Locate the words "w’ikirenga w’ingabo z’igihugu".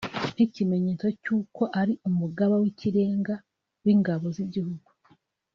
2.61-4.89